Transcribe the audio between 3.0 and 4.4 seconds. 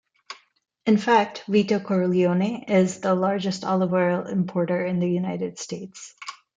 the largest olive oil